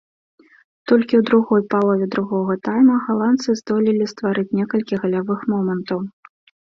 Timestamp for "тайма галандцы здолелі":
2.67-4.09